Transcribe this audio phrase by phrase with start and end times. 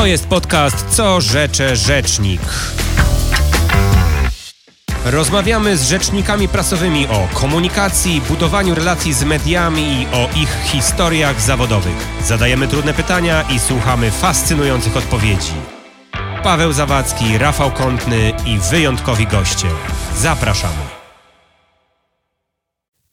[0.00, 2.40] To jest podcast Co rzecze rzecznik.
[5.04, 12.06] Rozmawiamy z rzecznikami prasowymi o komunikacji, budowaniu relacji z mediami i o ich historiach zawodowych.
[12.24, 15.54] Zadajemy trudne pytania i słuchamy fascynujących odpowiedzi.
[16.42, 19.68] Paweł Zawadzki, Rafał Kątny i wyjątkowi goście.
[20.16, 20.99] Zapraszamy.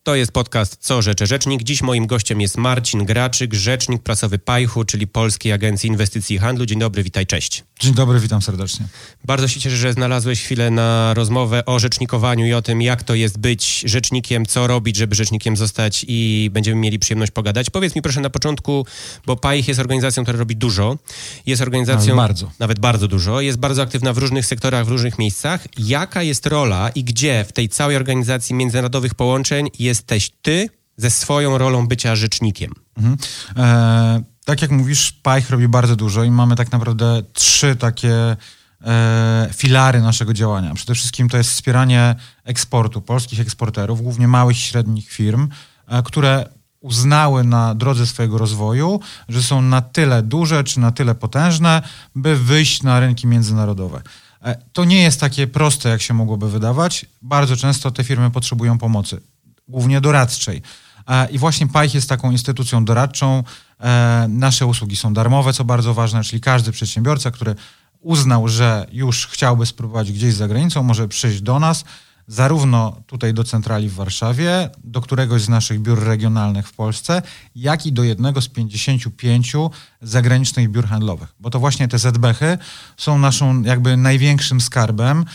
[0.07, 1.63] To jest podcast Co Rzecze Rzecznik.
[1.63, 6.65] Dziś moim gościem jest Marcin Graczyk, rzecznik prasowy Pajchu, czyli Polskiej Agencji Inwestycji i Handlu.
[6.65, 7.63] Dzień dobry, witaj, cześć.
[7.79, 8.85] Dzień dobry, witam serdecznie.
[9.25, 13.15] Bardzo się cieszę, że znalazłeś chwilę na rozmowę o rzecznikowaniu i o tym, jak to
[13.15, 17.69] jest być rzecznikiem, co robić, żeby rzecznikiem zostać i będziemy mieli przyjemność pogadać.
[17.69, 18.85] Powiedz mi proszę na początku,
[19.25, 20.97] bo Pajch jest organizacją, która robi dużo.
[21.45, 22.15] Jest organizacją...
[22.15, 22.51] Nawet bardzo.
[22.59, 23.41] Nawet bardzo dużo.
[23.41, 25.67] Jest bardzo aktywna w różnych sektorach, w różnych miejscach.
[25.77, 31.57] Jaka jest rola i gdzie w tej całej organizacji międzynarodowych połączeń jesteś ty ze swoją
[31.57, 32.73] rolą bycia rzecznikiem?
[32.97, 33.17] Mhm.
[33.57, 38.35] E, tak jak mówisz, Pajch robi bardzo dużo i mamy tak naprawdę trzy takie
[38.81, 40.73] e, filary naszego działania.
[40.73, 45.49] Przede wszystkim to jest wspieranie eksportu polskich eksporterów, głównie małych i średnich firm,
[45.87, 51.15] e, które uznały na drodze swojego rozwoju, że są na tyle duże czy na tyle
[51.15, 51.81] potężne,
[52.15, 54.01] by wyjść na rynki międzynarodowe.
[54.43, 57.05] E, to nie jest takie proste, jak się mogłoby wydawać.
[57.21, 59.21] Bardzo często te firmy potrzebują pomocy,
[59.67, 60.61] głównie doradczej.
[61.07, 63.43] E, I właśnie Pajch jest taką instytucją doradczą.
[63.79, 67.55] E, nasze usługi są darmowe, co bardzo ważne, czyli każdy przedsiębiorca, który
[67.99, 71.83] uznał, że już chciałby spróbować gdzieś za granicą, może przyjść do nas,
[72.27, 77.21] zarówno tutaj do centrali w Warszawie, do któregoś z naszych biur regionalnych w Polsce,
[77.55, 79.53] jak i do jednego z 55
[80.01, 81.35] zagranicznych biur handlowych.
[81.39, 82.57] Bo to właśnie te ZBH-y
[82.97, 85.25] są naszą jakby największym skarbem.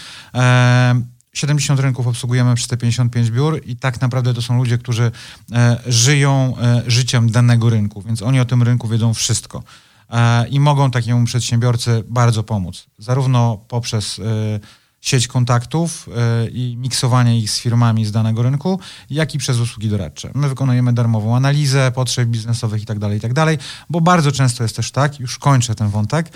[1.33, 5.11] 70 rynków obsługujemy przez te 55 biur i tak naprawdę to są ludzie, którzy
[5.52, 9.62] e, żyją e, życiem danego rynku, więc oni o tym rynku wiedzą wszystko
[10.11, 14.20] e, i mogą takiemu przedsiębiorcy bardzo pomóc, zarówno poprzez
[15.00, 16.08] sieć kontaktów
[16.52, 18.80] i miksowanie ich z firmami z danego rynku,
[19.11, 20.30] jak i przez usługi doradcze.
[20.35, 23.58] My wykonujemy darmową analizę potrzeb biznesowych itd., tak itd., tak
[23.90, 26.33] bo bardzo często jest też tak, już kończę ten wątek,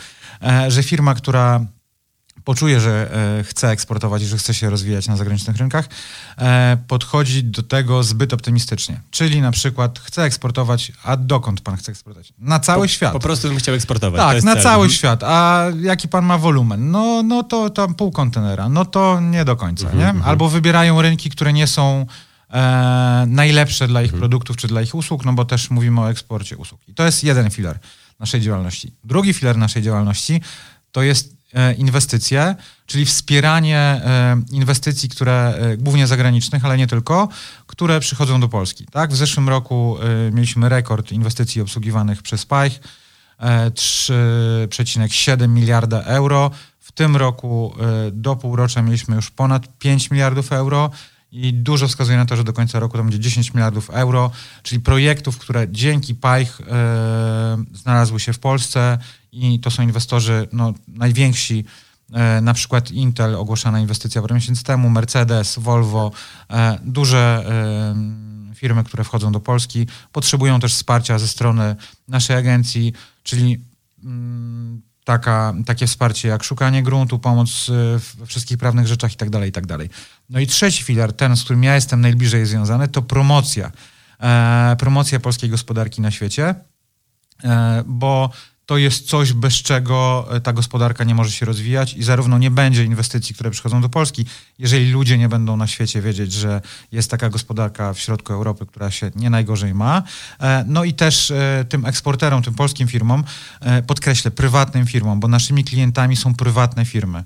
[0.69, 1.66] że firma, która
[2.46, 5.88] poczuje, że e, chce eksportować i że chce się rozwijać na zagranicznych rynkach,
[6.38, 9.00] e, podchodzi do tego zbyt optymistycznie.
[9.10, 12.32] Czyli na przykład chce eksportować, a dokąd pan chce eksportować?
[12.38, 13.12] Na cały po, świat.
[13.12, 14.20] Po prostu bym chciał eksportować.
[14.20, 14.62] Tak, na cel.
[14.62, 14.90] cały mhm.
[14.90, 15.22] świat.
[15.24, 16.90] A jaki pan ma wolumen?
[16.90, 18.68] No, no to tam pół kontenera.
[18.68, 20.08] No to nie do końca, mhm, nie?
[20.08, 20.28] Mhm.
[20.28, 22.06] Albo wybierają rynki, które nie są
[22.50, 24.20] e, najlepsze dla ich mhm.
[24.20, 26.80] produktów czy dla ich usług, no bo też mówimy o eksporcie usług.
[26.88, 27.78] I to jest jeden filar
[28.20, 28.92] naszej działalności.
[29.04, 30.40] Drugi filar naszej działalności
[30.92, 31.35] to jest
[31.78, 32.54] inwestycje,
[32.86, 37.28] czyli wspieranie e, inwestycji, które e, głównie zagranicznych, ale nie tylko,
[37.66, 38.86] które przychodzą do Polski.
[38.86, 39.12] Tak?
[39.12, 39.96] W zeszłym roku
[40.32, 42.80] mieliśmy rekord inwestycji obsługiwanych przez PAIH,
[43.40, 46.50] 3,7 miliarda euro.
[46.80, 47.74] W tym roku
[48.12, 50.90] do półrocza mieliśmy już ponad 5 miliardów euro
[51.36, 54.30] i dużo wskazuje na to, że do końca roku to będzie 10 miliardów euro,
[54.62, 56.58] czyli projektów, które dzięki PAIH
[57.72, 58.98] znalazły się w Polsce
[59.32, 61.64] i to są inwestorzy no, najwięksi,
[62.12, 66.10] e, na przykład Intel, ogłoszona inwestycja parę miesięcy temu, Mercedes, Volvo,
[66.50, 67.44] e, duże
[68.52, 71.76] e, firmy, które wchodzą do Polski, potrzebują też wsparcia ze strony
[72.08, 72.92] naszej agencji,
[73.22, 73.58] czyli
[74.04, 77.71] mm, taka, takie wsparcie jak szukanie gruntu, pomoc
[78.17, 79.78] we wszystkich prawnych rzeczach itd., tak itd.
[79.78, 79.97] Tak
[80.31, 83.72] no i trzeci filar, ten, z którym ja jestem najbliżej związany, to promocja.
[84.78, 86.55] promocja polskiej gospodarki na świecie,
[87.87, 88.31] bo
[88.66, 92.50] to jest coś, bez czego e, ta gospodarka nie może się rozwijać i zarówno nie
[92.50, 94.25] będzie inwestycji, które przychodzą do Polski,
[94.59, 96.60] jeżeli ludzie nie będą na świecie wiedzieć, że
[96.93, 100.03] jest taka gospodarka w środku Europy, która się nie najgorzej ma.
[100.41, 103.25] E, no i też e, tym eksporterom, tym polskim firmom,
[103.87, 107.25] podkreślę, prywatnym firmom, bo naszymi klientami są prywatne firmy.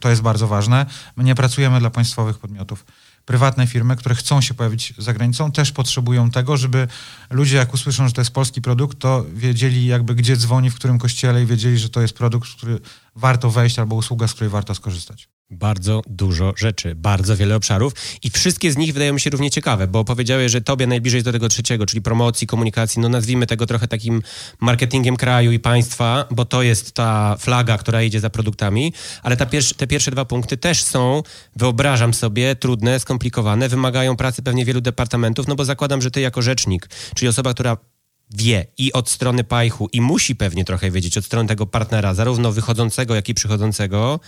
[0.00, 0.86] To jest bardzo ważne.
[1.16, 2.84] My nie pracujemy dla państwowych podmiotów
[3.30, 6.88] prywatne firmy, które chcą się pojawić za granicą, też potrzebują tego, żeby
[7.30, 10.98] ludzie jak usłyszą, że to jest polski produkt, to wiedzieli jakby gdzie dzwoni, w którym
[10.98, 12.78] kościele i wiedzieli, że to jest produkt, który
[13.16, 17.92] warto wejść albo usługa, z której warto skorzystać bardzo dużo rzeczy, bardzo wiele obszarów
[18.22, 21.32] i wszystkie z nich wydają mi się równie ciekawe, bo powiedziałeś, że tobie najbliżej do
[21.32, 24.22] tego trzeciego, czyli promocji, komunikacji, no nazwijmy tego trochę takim
[24.60, 28.92] marketingiem kraju i państwa, bo to jest ta flaga, która idzie za produktami,
[29.22, 31.22] ale pierwsze, te pierwsze dwa punkty też są,
[31.56, 36.42] wyobrażam sobie, trudne, skomplikowane, wymagają pracy pewnie wielu departamentów, no bo zakładam, że ty jako
[36.42, 37.76] rzecznik, czyli osoba, która
[38.34, 42.52] wie i od strony Pajchu i musi pewnie trochę wiedzieć od strony tego partnera, zarówno
[42.52, 44.20] wychodzącego, jak i przychodzącego,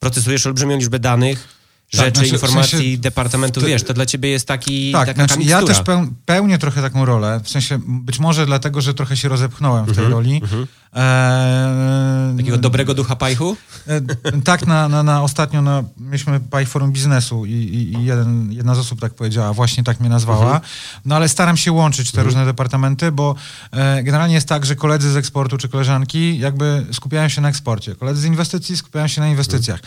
[0.00, 1.48] procesujesz olbrzymią liczbę danych,
[1.90, 5.26] rzeczy, tak, znaczy, informacji w sensie, departamentu, wiesz, to dla ciebie jest taki tak, taka
[5.26, 9.16] znaczy, Ja też peł, pełnię trochę taką rolę, w sensie być może dlatego, że trochę
[9.16, 10.40] się rozepchnąłem w tej mhm, roli.
[10.42, 10.66] Mhm.
[10.96, 13.56] E, Takiego dobrego ducha pajchu?
[13.86, 14.00] E,
[14.44, 18.74] tak, na, na, na ostatnio na, mieliśmy Paj Forum Biznesu i, i, i, jeden, jedna
[18.74, 20.44] z osób tak powiedziała, właśnie tak mnie nazwała.
[20.44, 20.60] Mhm.
[21.04, 23.34] No ale staram się łączyć te różne departamenty, bo
[23.70, 27.94] e, generalnie jest tak, że koledzy z eksportu czy koleżanki jakby skupiają się na eksporcie.
[27.94, 29.80] Koledzy z inwestycji skupiają się na inwestycjach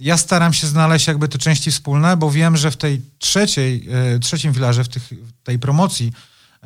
[0.00, 4.18] ja staram się znaleźć jakby te części wspólne, bo wiem, że w tej trzeciej, e,
[4.18, 5.10] trzecim filarze, w tych,
[5.44, 6.12] tej promocji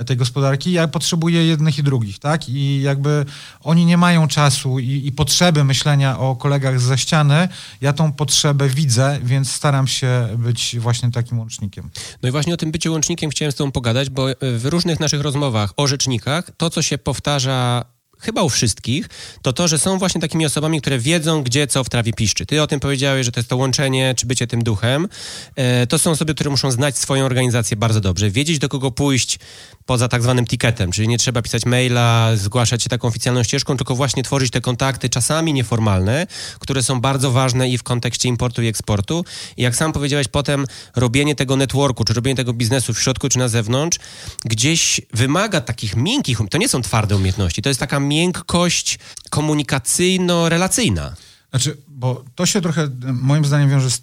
[0.06, 2.48] tej gospodarki, ja potrzebuję jednych i drugich, tak?
[2.48, 3.24] I jakby
[3.60, 7.48] oni nie mają czasu i, i potrzeby myślenia o kolegach za ściany.
[7.80, 11.90] Ja tą potrzebę widzę, więc staram się być właśnie takim łącznikiem.
[12.22, 15.20] No i właśnie o tym byciu łącznikiem chciałem z tobą pogadać, bo w różnych naszych
[15.20, 17.84] rozmowach o rzecznikach to, co się powtarza
[18.24, 19.08] chyba u wszystkich,
[19.42, 22.46] to to, że są właśnie takimi osobami, które wiedzą, gdzie co w trawie piszczy.
[22.46, 25.08] Ty o tym powiedziałeś, że to jest to łączenie, czy bycie tym duchem.
[25.56, 29.38] E, to są osoby, które muszą znać swoją organizację bardzo dobrze, wiedzieć, do kogo pójść
[29.86, 33.94] poza tak zwanym ticketem, czyli nie trzeba pisać maila, zgłaszać się taką oficjalną ścieżką, tylko
[33.94, 36.26] właśnie tworzyć te kontakty, czasami nieformalne,
[36.58, 39.24] które są bardzo ważne i w kontekście importu i eksportu.
[39.56, 40.66] I jak sam powiedziałeś, potem
[40.96, 43.98] robienie tego networku, czy robienie tego biznesu w środku, czy na zewnątrz,
[44.44, 48.98] gdzieś wymaga takich miękkich, to nie są twarde umiejętności, to jest taka miękkość
[49.30, 51.12] komunikacyjno-relacyjna.
[51.50, 54.02] Znaczy, bo to się trochę moim zdaniem wiąże z,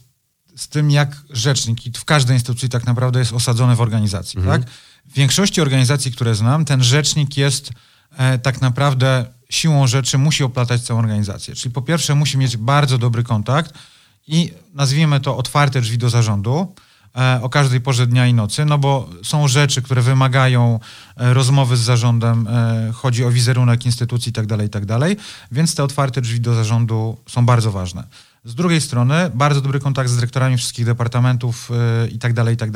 [0.56, 4.62] z tym, jak rzecznik i w każdej instytucji tak naprawdę jest osadzony w organizacji, mhm.
[4.62, 4.72] tak?
[5.06, 7.70] W większości organizacji, które znam, ten rzecznik jest
[8.18, 11.56] e, tak naprawdę siłą rzeczy musi oplatać całą organizację.
[11.56, 13.74] Czyli po pierwsze musi mieć bardzo dobry kontakt
[14.28, 16.76] i nazwijmy to otwarte drzwi do zarządu,
[17.42, 20.80] o każdej porze dnia i nocy, no bo są rzeczy, które wymagają
[21.18, 25.84] e, rozmowy z zarządem, e, chodzi o wizerunek instytucji itd., tak itd., tak więc te
[25.84, 28.04] otwarte drzwi do zarządu są bardzo ważne.
[28.46, 31.72] Z drugiej strony bardzo dobry kontakt z dyrektorami wszystkich departamentów
[32.12, 32.72] i tak dalej, i tak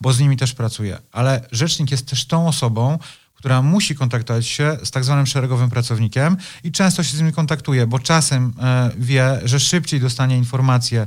[0.00, 0.98] bo z nimi też pracuję.
[1.12, 2.98] Ale rzecznik jest też tą osobą,
[3.34, 7.86] która musi kontaktować się z tak zwanym szeregowym pracownikiem i często się z nimi kontaktuje,
[7.86, 8.52] bo czasem
[8.98, 11.06] wie, że szybciej dostanie informację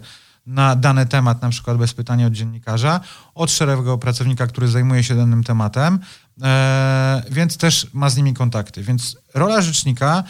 [0.49, 2.99] na dany temat, na przykład bez pytania od dziennikarza,
[3.35, 5.99] od szeregowego pracownika, który zajmuje się danym tematem,
[6.41, 8.83] e, więc też ma z nimi kontakty.
[8.83, 10.23] Więc rola rzecznika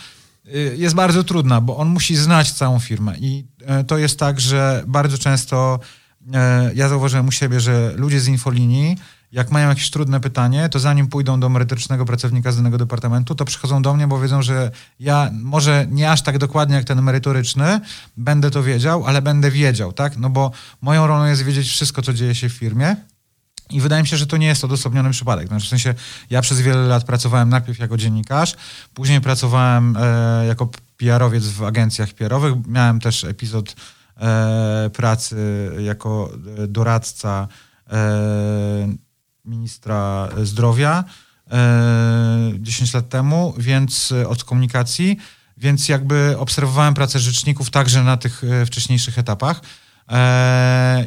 [0.48, 4.40] y, jest bardzo trudna, bo on musi znać całą firmę i e, to jest tak,
[4.40, 5.80] że bardzo często
[6.34, 8.98] e, ja zauważyłem u siebie, że ludzie z infolinii
[9.32, 13.46] jak mają jakieś trudne pytanie, to zanim pójdą do merytorycznego pracownika z danego departamentu, to
[13.46, 17.82] przychodzą do mnie, bo wiedzą, że ja może nie aż tak dokładnie jak ten merytoryczny
[18.18, 20.18] będę to wiedział, ale będę wiedział, tak?
[20.18, 22.96] No bo moją rolą jest wiedzieć wszystko, co dzieje się w firmie.
[23.70, 25.48] I wydaje mi się, że to nie jest odosobniony przypadek.
[25.48, 25.94] Znaczy, w sensie
[26.30, 28.56] ja przez wiele lat pracowałem najpierw jako dziennikarz,
[28.94, 32.54] później pracowałem e, jako PR-owiec w agencjach PR-owych.
[32.68, 33.76] Miałem też epizod
[34.18, 37.48] e, pracy jako e, doradca
[37.92, 39.09] e,
[39.50, 41.04] ministra zdrowia
[42.60, 45.18] 10 e, lat temu, więc e, od komunikacji,
[45.58, 49.62] więc jakby obserwowałem pracę rzeczników także na tych e, wcześniejszych etapach.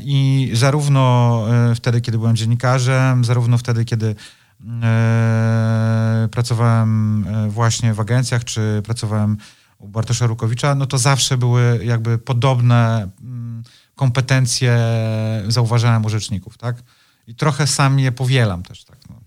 [0.00, 1.44] I zarówno
[1.75, 4.15] wtedy, kiedy byłem dziennikarzem, zarówno wtedy, kiedy
[6.31, 9.37] pracowałem właśnie w agencjach, czy pracowałem
[9.79, 13.62] u Bartosza Rukowicza, no to zawsze były jakby podobne mm,
[13.94, 14.79] kompetencje
[15.49, 16.77] zauważałem u rzeczników, tak?
[17.26, 18.98] I trochę sam je powielam też tak.
[19.10, 19.20] No.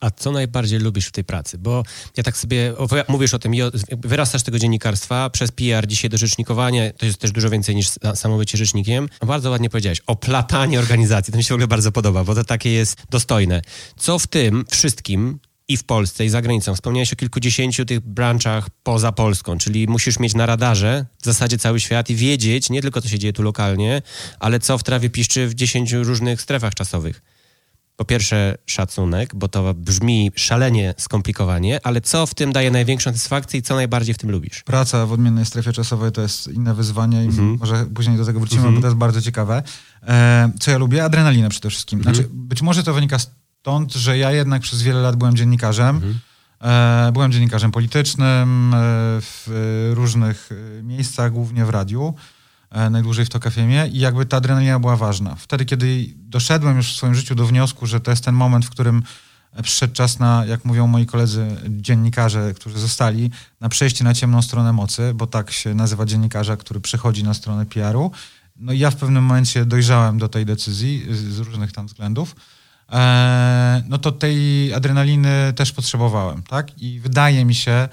[0.00, 1.58] A co najbardziej lubisz w tej pracy?
[1.58, 1.82] Bo
[2.16, 2.74] ja tak sobie,
[3.08, 3.52] mówisz o tym,
[3.90, 8.38] wyrastasz tego dziennikarstwa przez PR dzisiaj do rzecznikowania, to jest też dużo więcej niż samo
[8.38, 9.08] bycie rzecznikiem.
[9.26, 12.70] Bardzo ładnie powiedziałeś, oplatanie organizacji, to mi się w ogóle bardzo podoba, bo to takie
[12.70, 13.62] jest dostojne.
[13.96, 15.38] Co w tym wszystkim
[15.68, 16.74] i w Polsce, i za granicą.
[16.74, 21.80] Wspomniałeś o kilkudziesięciu tych branczach poza Polską, czyli musisz mieć na radarze w zasadzie cały
[21.80, 24.02] świat i wiedzieć nie tylko, co się dzieje tu lokalnie,
[24.40, 27.22] ale co w trawie piszczy w dziesięciu różnych strefach czasowych
[27.98, 33.60] po pierwsze szacunek, bo to brzmi szalenie skomplikowanie, ale co w tym daje największą satysfakcję
[33.60, 34.62] i co najbardziej w tym lubisz?
[34.62, 37.56] Praca w odmiennej strefie czasowej to jest inne wyzwanie i mhm.
[37.60, 38.74] może później do tego wrócimy, mhm.
[38.74, 39.62] bo to jest bardzo ciekawe.
[40.02, 41.04] E, co ja lubię?
[41.04, 41.98] Adrenalinę przede wszystkim.
[41.98, 42.16] Mhm.
[42.16, 43.18] Znaczy, być może to wynika
[43.68, 45.96] stąd, że ja jednak przez wiele lat byłem dziennikarzem.
[45.96, 46.18] Mhm.
[47.08, 48.78] E, byłem dziennikarzem politycznym e,
[49.20, 50.50] w różnych
[50.82, 52.14] miejscach, głównie w radiu.
[52.70, 53.44] E, najdłużej w Tok
[53.92, 55.34] i jakby ta adrenalina była ważna.
[55.34, 58.70] Wtedy, kiedy doszedłem już w swoim życiu do wniosku, że to jest ten moment, w
[58.70, 59.02] którym
[59.62, 64.72] przyszedł czas na, jak mówią moi koledzy dziennikarze, którzy zostali, na przejście na ciemną stronę
[64.72, 68.10] mocy, bo tak się nazywa dziennikarza, który przechodzi na stronę PR-u.
[68.56, 72.34] No i ja w pewnym momencie dojrzałem do tej decyzji z różnych tam względów.
[72.88, 76.82] Eee, no to tej adrenaliny też potrzebowałem, tak?
[76.82, 77.88] I wydaje mi się,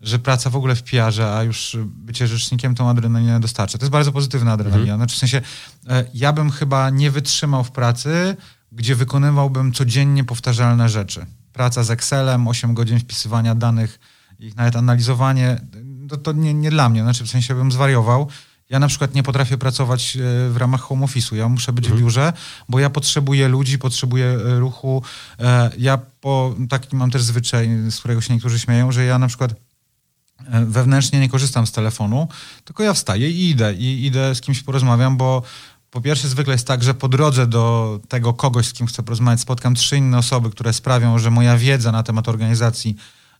[0.00, 3.78] że praca w ogóle w PR-ze, a już bycie rzecznikiem tą adrenalinę dostarcza.
[3.78, 4.92] To jest bardzo pozytywna adrenalina.
[4.92, 4.98] Mhm.
[4.98, 5.40] Znaczy w sensie,
[5.88, 8.36] e, ja bym chyba nie wytrzymał w pracy,
[8.72, 11.26] gdzie wykonywałbym codziennie powtarzalne rzeczy.
[11.52, 14.00] Praca z Excelem, 8 godzin wpisywania danych,
[14.38, 15.60] ich nawet analizowanie,
[16.08, 17.02] to, to nie, nie dla mnie.
[17.02, 18.28] Znaczy w sensie bym zwariował.
[18.70, 20.20] Ja na przykład nie potrafię pracować e,
[20.50, 21.36] w ramach home office'u.
[21.36, 21.98] Ja muszę być mhm.
[21.98, 22.32] w biurze,
[22.68, 25.02] bo ja potrzebuję ludzi, potrzebuję e, ruchu.
[25.78, 29.54] Ja po, taki mam też zwyczaj, z którego się niektórzy śmieją, że ja na przykład
[30.44, 32.28] E, wewnętrznie nie korzystam z telefonu,
[32.64, 35.42] tylko ja wstaję i idę, i idę z kimś porozmawiam, bo
[35.90, 39.40] po pierwsze zwykle jest tak, że po drodze do tego kogoś, z kim chcę porozmawiać,
[39.40, 42.96] spotkam trzy inne osoby, które sprawią, że moja wiedza na temat organizacji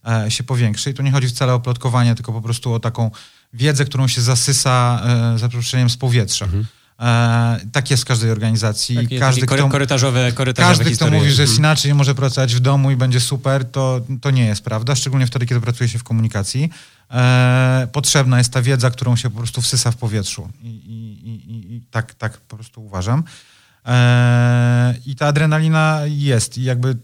[0.08, 0.90] e, się powiększy.
[0.90, 3.10] I tu nie chodzi wcale o plotkowanie, tylko po prostu o taką
[3.56, 5.02] wiedzę, którą się zasysa,
[5.34, 6.44] e, za przeproszeniem, z powietrza.
[6.44, 6.66] Mhm.
[7.00, 8.96] E, tak jest w każdej organizacji.
[8.96, 11.10] Takie, każdy, takie kto, korytarzowe, korytarzowe każdy, historie.
[11.10, 11.60] kto mówi, że jest mhm.
[11.60, 15.46] inaczej, może pracować w domu i będzie super, to, to nie jest prawda, szczególnie wtedy,
[15.46, 16.70] kiedy pracuje się w komunikacji.
[17.10, 20.48] E, potrzebna jest ta wiedza, którą się po prostu wsysa w powietrzu.
[20.62, 23.24] I, i, i, i tak, tak po prostu uważam.
[23.86, 26.96] E, I ta adrenalina jest i jakby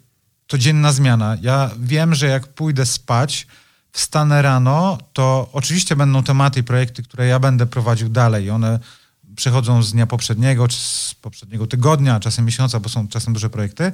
[0.48, 1.36] codzienna zmiana.
[1.42, 3.46] Ja wiem, że jak pójdę spać,
[3.92, 8.50] wstanę rano, to oczywiście będą tematy i projekty, które ja będę prowadził dalej.
[8.50, 8.78] One
[9.36, 13.92] przechodzą z dnia poprzedniego, czy z poprzedniego tygodnia, czasem miesiąca, bo są czasem duże projekty,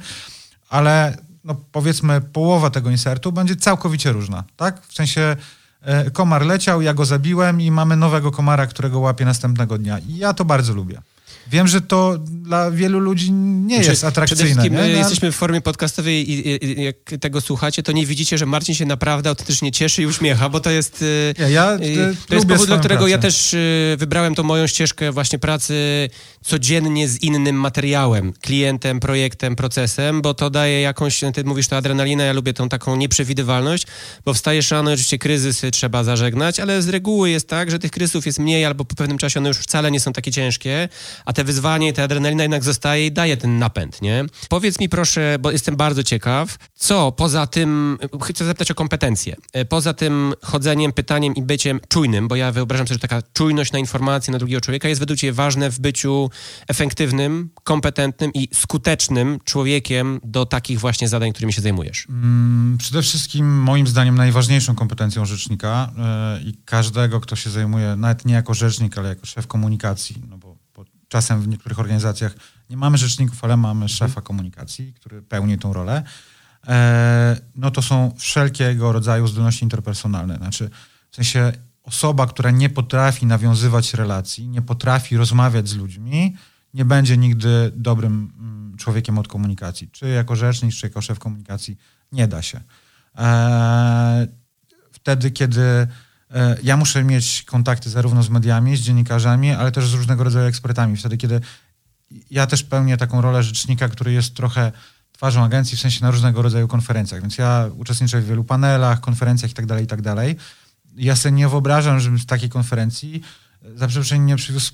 [0.68, 4.86] ale no powiedzmy połowa tego insertu będzie całkowicie różna, tak?
[4.86, 5.36] W sensie
[5.80, 9.98] e, komar leciał, ja go zabiłem i mamy nowego komara, którego łapię następnego dnia.
[9.98, 11.02] I ja to bardzo lubię.
[11.50, 14.62] Wiem, że to dla wielu ludzi nie znaczy, jest atrakcyjne.
[14.62, 14.92] Przede nie?
[14.92, 18.86] jesteśmy w formie podcastowej i, i, jak tego słuchacie, to nie widzicie, że Marcin się
[18.86, 21.04] naprawdę autentycznie cieszy i uśmiecha, bo to jest...
[21.38, 23.10] Ja, y, ja y, to jest powód, dla którego pracę.
[23.10, 26.08] ja też y, wybrałem tą moją ścieżkę właśnie pracy
[26.44, 32.24] codziennie z innym materiałem, klientem, projektem, procesem, bo to daje jakąś, ty mówisz to adrenalinę,
[32.24, 33.86] ja lubię tą taką nieprzewidywalność,
[34.24, 38.26] bo wstajesz rano, oczywiście kryzysy trzeba zażegnać, ale z reguły jest tak, że tych kryzysów
[38.26, 40.88] jest mniej albo po pewnym czasie one już wcale nie są takie ciężkie,
[41.24, 44.24] a te wyzwanie, ta adrenalina jednak zostaje i daje ten napęd, nie?
[44.48, 49.64] Powiedz mi proszę, bo jestem bardzo ciekaw, co poza tym, chcę zapytać o kompetencje, e,
[49.64, 53.78] poza tym chodzeniem, pytaniem i byciem czujnym, bo ja wyobrażam sobie, że taka czujność na
[53.78, 56.30] informacje na drugiego człowieka jest według Ciebie ważne w byciu
[56.68, 62.06] efektywnym, kompetentnym i skutecznym człowiekiem do takich właśnie zadań, którymi się zajmujesz?
[62.08, 65.92] Mm, przede wszystkim moim zdaniem najważniejszą kompetencją rzecznika
[66.42, 70.38] yy, i każdego, kto się zajmuje, nawet nie jako rzecznik, ale jako szef komunikacji, no
[70.38, 70.47] bo
[71.08, 72.34] czasem w niektórych organizacjach
[72.70, 73.88] nie mamy rzeczników, ale mamy mhm.
[73.88, 76.02] szefa komunikacji, który pełni tą rolę,
[76.66, 80.36] e, no to są wszelkiego rodzaju zdolności interpersonalne.
[80.36, 80.70] Znaczy,
[81.10, 86.36] w sensie osoba, która nie potrafi nawiązywać relacji, nie potrafi rozmawiać z ludźmi,
[86.74, 89.88] nie będzie nigdy dobrym mm, człowiekiem od komunikacji.
[89.90, 91.76] Czy jako rzecznik, czy jako szef komunikacji.
[92.12, 92.60] Nie da się.
[93.18, 94.28] E,
[94.92, 95.88] wtedy, kiedy
[96.62, 100.96] ja muszę mieć kontakty zarówno z mediami, z dziennikarzami, ale też z różnego rodzaju ekspertami.
[100.96, 101.40] Wtedy, kiedy
[102.30, 104.72] ja też pełnię taką rolę rzecznika, który jest trochę
[105.12, 107.20] twarzą agencji, w sensie na różnego rodzaju konferencjach.
[107.20, 110.14] Więc ja uczestniczę w wielu panelach, konferencjach itd., tak itd.
[110.14, 110.36] Tak
[110.96, 113.22] ja sobie nie wyobrażam, żebym z takiej konferencji
[113.74, 114.72] za przeproszeniem nie przywiózł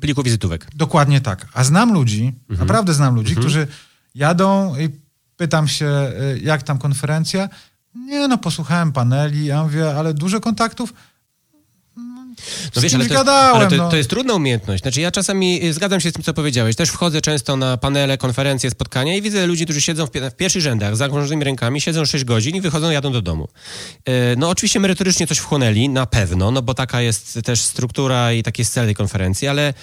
[0.00, 0.66] pliku wizytówek.
[0.74, 1.46] Dokładnie tak.
[1.52, 2.58] A znam ludzi, mhm.
[2.68, 3.42] naprawdę znam ludzi, mhm.
[3.42, 3.66] którzy
[4.14, 4.88] jadą i
[5.36, 7.48] pytam się, e, jak tam konferencja,
[7.96, 10.92] nie no, posłuchałem paneli, ja mówię, ale dużo kontaktów?
[12.76, 13.90] No wiesz, ale, to, gadałem, ale to, no.
[13.90, 14.82] to, jest trudna umiejętność.
[14.82, 16.76] Znaczy ja czasami y, zgadzam się z tym, co powiedziałeś.
[16.76, 20.62] Też wchodzę często na panele, konferencje, spotkania i widzę ludzi, którzy siedzą w, w pierwszych
[20.62, 23.48] rzędach, z założonymi rękami, siedzą 6 godzin i wychodzą, jadą do domu.
[24.08, 28.42] Y, no oczywiście merytorycznie coś wchłonęli, na pewno, no bo taka jest też struktura i
[28.42, 29.74] taki jest cel tej konferencji, ale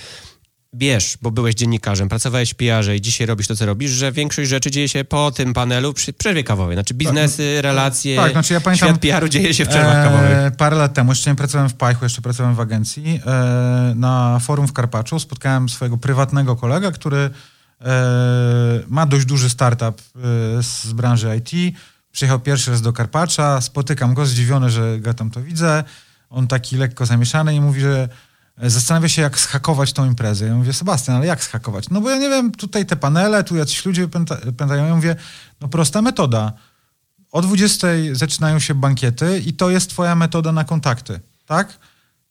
[0.74, 4.50] wiesz, bo byłeś dziennikarzem, pracowałeś w PR-ze i dzisiaj robisz to, co robisz, że większość
[4.50, 6.75] rzeczy dzieje się po tym panelu przy przerwie kawowej.
[6.75, 10.03] Znaczy biznesy, tak, relacje, tak, znaczy ja pamiętam, świat PR-u dzieje się w przerwach e,
[10.03, 10.56] kawowych.
[10.58, 14.68] Parę lat temu, jeszcze nie pracowałem w Pajchu, jeszcze pracowałem w agencji, e, na forum
[14.68, 17.30] w Karpaczu spotkałem swojego prywatnego kolega, który e,
[18.88, 20.22] ma dość duży startup e,
[20.63, 21.75] z branży IT.
[22.12, 25.84] Przyjechał pierwszy raz do Karpacza, spotykam go, zdziwiony, że go tam to widzę.
[26.30, 28.10] On taki lekko zamieszany i mówi, że
[28.58, 30.46] zastanawia się, jak schakować tą imprezę.
[30.46, 31.90] Ja mówię, Sebastian, ale jak schakować?
[31.90, 34.08] No bo ja nie wiem, tutaj te panele, tu jacyś ludzie
[34.58, 34.88] pętają.
[34.88, 35.16] Ja mówię,
[35.62, 36.54] no prosta metoda.
[37.32, 41.78] O 20 zaczynają się bankiety i to jest twoja metoda na kontakty, tak?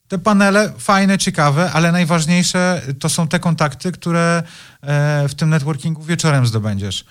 [0.08, 4.42] Te panele fajne, ciekawe, ale najważniejsze to są te kontakty, które
[4.80, 7.04] e, w tym networkingu wieczorem zdobędziesz.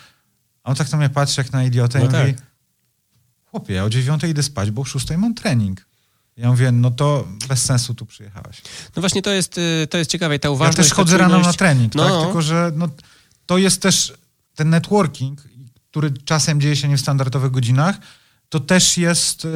[0.63, 2.27] A on tak na mnie patrzy jak na idiotę no i tak.
[2.27, 2.35] mówi,
[3.45, 5.90] chłopie, ja o 9 idę spać, bo o 6 mam trening.
[6.37, 8.61] Ja mówię, no to bez sensu tu przyjechałeś.
[8.95, 10.77] No właśnie to jest, y, to jest ciekawe ta uważność...
[10.77, 12.09] Ja też chodzę rano na trening, no.
[12.09, 12.25] tak?
[12.25, 12.89] Tylko, że no,
[13.45, 14.13] to jest też
[14.55, 15.41] ten networking,
[15.91, 17.97] który czasem dzieje się nie w standardowych godzinach,
[18.49, 19.47] to też jest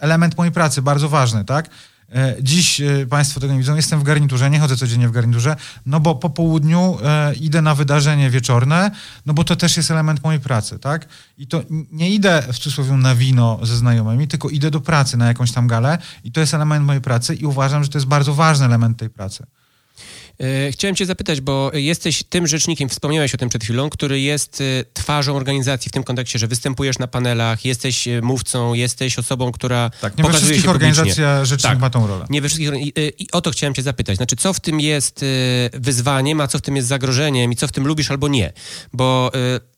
[0.00, 1.70] element mojej pracy, bardzo ważny, tak?
[2.14, 3.76] E, dziś e, Państwo tego nie widzą.
[3.76, 7.74] Jestem w garniturze, nie chodzę codziennie w garniturze, no bo po południu e, idę na
[7.74, 8.90] wydarzenie wieczorne,
[9.26, 11.08] no bo to też jest element mojej pracy, tak?
[11.38, 11.62] I to
[11.92, 15.66] nie idę w cudzysłowie na wino ze znajomymi, tylko idę do pracy na jakąś tam
[15.66, 18.98] galę i to jest element mojej pracy i uważam, że to jest bardzo ważny element
[18.98, 19.46] tej pracy.
[20.40, 24.60] E, chciałem cię zapytać, bo jesteś tym rzecznikiem, wspomniałeś o tym przed chwilą, który jest
[24.60, 29.52] e, twarzą organizacji w tym kontekście, że występujesz na panelach, jesteś e, mówcą, jesteś osobą,
[29.52, 32.26] która Tak, nie we wszystkich organizacjach rzecznik tak, ma tą rolę.
[32.30, 34.16] Nie we wszystkich, i, i o to chciałem cię zapytać.
[34.16, 35.24] Znaczy, co w tym jest
[35.72, 38.52] wyzwaniem, a co w tym jest zagrożeniem i co w tym lubisz albo nie?
[38.92, 39.32] Bo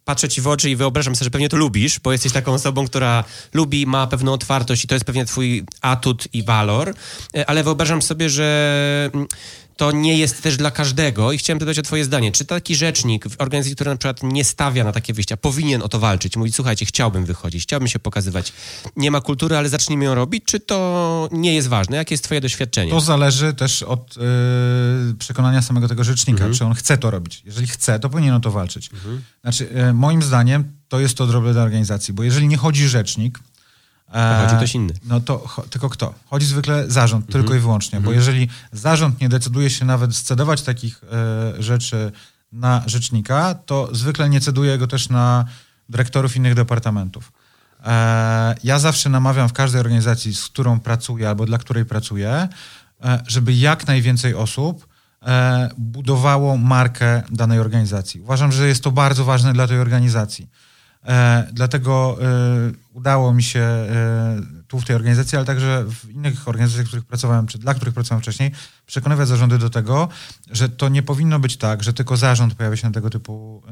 [0.04, 2.86] patrzę ci w oczy i wyobrażam sobie, że pewnie to lubisz, bo jesteś taką osobą,
[2.86, 3.24] która
[3.54, 6.94] lubi, ma pewną otwartość i to jest pewnie twój atut i walor,
[7.46, 9.26] ale wyobrażam sobie, że mm,
[9.80, 12.32] to nie jest też dla każdego i chciałem dodać o twoje zdanie.
[12.32, 15.88] Czy taki rzecznik w organizacji, która na przykład nie stawia na takie wyjścia, powinien o
[15.88, 18.52] to walczyć, mówić, słuchajcie, chciałbym wychodzić, chciałbym się pokazywać,
[18.96, 21.96] nie ma kultury, ale zacznijmy ją robić, czy to nie jest ważne?
[21.96, 22.90] Jakie jest twoje doświadczenie?
[22.90, 26.54] To zależy też od yy, przekonania samego tego rzecznika, mhm.
[26.54, 27.42] czy on chce to robić.
[27.46, 28.90] Jeżeli chce, to powinien o to walczyć.
[28.92, 29.22] Mhm.
[29.42, 33.38] Znaczy, yy, moim zdaniem to jest to droble dla organizacji, bo jeżeli nie chodzi rzecznik,
[34.12, 34.94] chodzi ktoś inny.
[35.04, 36.14] No to tylko kto?
[36.30, 37.42] Chodzi zwykle zarząd, mhm.
[37.42, 37.98] tylko i wyłącznie.
[37.98, 38.04] Mhm.
[38.04, 42.12] Bo jeżeli zarząd nie decyduje się nawet scedować takich e, rzeczy
[42.52, 45.44] na rzecznika, to zwykle nie ceduje go też na
[45.88, 47.32] dyrektorów innych departamentów.
[47.84, 52.48] E, ja zawsze namawiam w każdej organizacji, z którą pracuję albo dla której pracuję,
[53.04, 54.88] e, żeby jak najwięcej osób
[55.22, 58.20] e, budowało markę danej organizacji.
[58.20, 60.48] Uważam, że jest to bardzo ważne dla tej organizacji.
[61.06, 62.26] E, dlatego e,
[62.92, 67.04] udało mi się e, tu w tej organizacji, ale także w innych organizacjach, w których
[67.04, 68.52] pracowałem, czy dla których pracowałem wcześniej,
[68.86, 70.08] przekonywać zarządy do tego,
[70.50, 73.62] że to nie powinno być tak, że tylko zarząd pojawia się na tego typu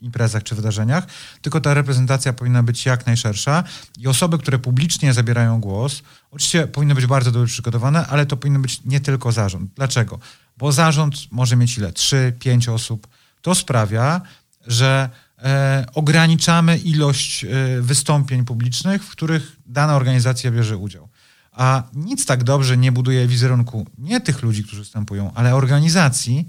[0.00, 1.06] imprezach czy wydarzeniach,
[1.42, 3.64] tylko ta reprezentacja powinna być jak najszersza
[3.98, 8.60] i osoby, które publicznie zabierają głos, oczywiście powinny być bardzo dobrze przygotowane, ale to powinno
[8.60, 9.70] być nie tylko zarząd.
[9.74, 10.18] Dlaczego?
[10.58, 11.92] Bo zarząd może mieć ile?
[11.92, 13.06] Trzy, pięć osób.
[13.42, 14.20] To sprawia,
[14.66, 17.48] że e, ograniczamy ilość e,
[17.80, 21.08] wystąpień publicznych, w których dana organizacja bierze udział.
[21.52, 26.48] A nic tak dobrze nie buduje wizerunku nie tych ludzi, którzy występują, ale organizacji,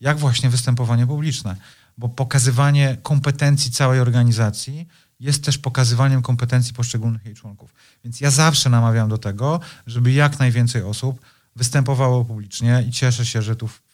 [0.00, 1.56] jak właśnie występowanie publiczne.
[1.98, 4.88] Bo pokazywanie kompetencji całej organizacji
[5.20, 7.74] jest też pokazywaniem kompetencji poszczególnych jej członków.
[8.04, 11.20] Więc ja zawsze namawiam do tego, żeby jak najwięcej osób
[11.56, 13.87] występowało publicznie i cieszę się, że tu w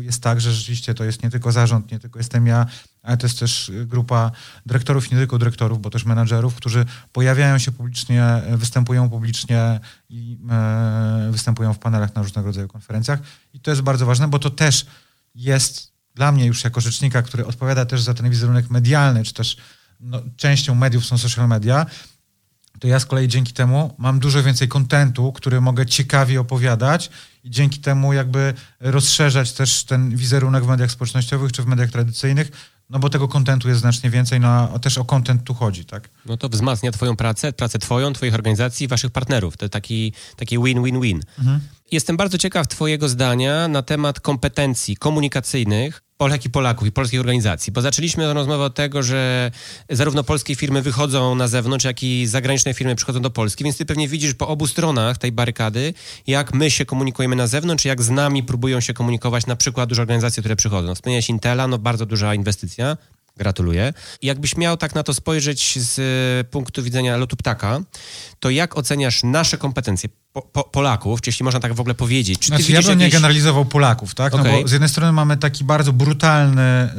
[0.00, 2.66] Jest tak, że rzeczywiście to jest nie tylko zarząd, nie tylko jestem ja,
[3.02, 4.30] ale to jest też grupa
[4.66, 11.28] dyrektorów, nie tylko dyrektorów, bo też menadżerów, którzy pojawiają się publicznie, występują publicznie i e,
[11.30, 13.20] występują w panelach na różnego rodzaju konferencjach.
[13.54, 14.86] I to jest bardzo ważne, bo to też
[15.34, 19.56] jest dla mnie już jako rzecznika, który odpowiada też za ten wizerunek medialny, czy też
[20.00, 21.86] no, częścią mediów są social media,
[22.80, 27.10] to ja z kolei dzięki temu mam dużo więcej kontentu, który mogę ciekawie opowiadać
[27.44, 32.50] i dzięki temu jakby rozszerzać też ten wizerunek w mediach społecznościowych czy w mediach tradycyjnych,
[32.90, 36.08] no bo tego kontentu jest znacznie więcej, no a też o kontent tu chodzi, tak?
[36.26, 39.56] No to wzmacnia twoją pracę, pracę twoją, twoich organizacji, waszych partnerów.
[39.56, 41.20] To taki, taki win-win-win.
[41.38, 41.60] Mhm.
[41.92, 47.72] Jestem bardzo ciekaw twojego zdania na temat kompetencji komunikacyjnych Polek i Polaków i polskich organizacji,
[47.72, 49.50] bo zaczęliśmy rozmowę od tego, że
[49.90, 53.86] zarówno polskie firmy wychodzą na zewnątrz, jak i zagraniczne firmy przychodzą do Polski, więc ty
[53.86, 55.94] pewnie widzisz po obu stronach tej barykady,
[56.26, 60.02] jak my się komunikujemy na zewnątrz, jak z nami próbują się komunikować na przykład duże
[60.02, 60.94] organizacje, które przychodzą.
[60.94, 62.96] Wspomniałeś Intela, no bardzo duża inwestycja,
[63.36, 63.92] Gratuluję.
[64.22, 66.00] Jakbyś miał tak na to spojrzeć z
[66.48, 67.80] punktu widzenia lotu ptaka,
[68.40, 72.38] to jak oceniasz nasze kompetencje po, po, Polaków, czy jeśli można tak w ogóle powiedzieć?
[72.38, 73.04] Czy znaczy, ja bym jakieś...
[73.04, 74.34] nie generalizował Polaków, tak?
[74.34, 74.52] Okay.
[74.52, 76.90] No bo z jednej strony mamy taki bardzo brutalny,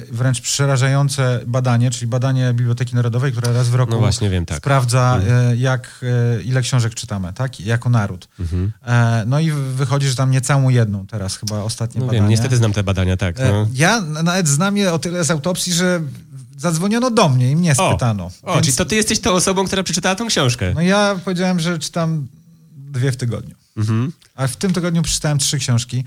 [0.00, 4.46] yy, wręcz przerażające badanie, czyli badanie Biblioteki Narodowej, które raz w roku no właśnie, wiem,
[4.46, 4.58] tak.
[4.58, 6.04] sprawdza, yy, jak,
[6.36, 7.60] yy, ile książek czytamy, tak?
[7.60, 8.28] Jako naród.
[8.40, 8.72] Mhm.
[9.26, 12.20] no i wychodzi, że tam nie całą jedną teraz chyba ostatnie no badanie.
[12.20, 13.38] Wiem, niestety znam te badania, tak.
[13.38, 13.68] No.
[13.72, 16.00] ja nawet znam je o tyle z autopsji, że
[16.58, 18.30] zadzwoniono do mnie i mnie spytano.
[18.42, 18.66] O, o więc...
[18.66, 20.72] czyli to ty jesteś tą osobą, która przeczytała tą książkę.
[20.74, 22.26] No ja powiedziałem, że czytam
[22.94, 23.54] dwie w tygodniu.
[23.76, 24.12] Mhm.
[24.34, 26.04] A w tym tygodniu przeczytałem trzy książki.